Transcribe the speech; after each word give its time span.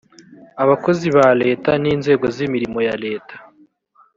abakozi 0.63 1.07
ba 1.15 1.27
leta 1.41 1.71
n 1.81 1.85
inzego 1.93 2.25
z 2.35 2.37
imirimo 2.45 2.79
ya 2.87 2.95
leta 3.05 3.35